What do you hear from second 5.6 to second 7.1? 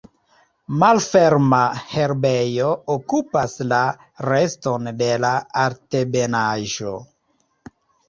altebenaĵo.